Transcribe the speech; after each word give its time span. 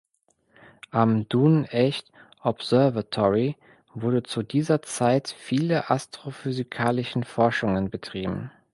Am 0.89 1.29
Dun 1.29 1.65
Echt 1.65 2.11
Observatory 2.41 3.55
wurde 3.93 4.23
zu 4.23 4.41
dieser 4.41 4.81
Zeit 4.81 5.27
viele 5.37 5.91
astrophysikalischen 5.91 7.23
Forschungen 7.23 7.91
betrieben. 7.91 8.49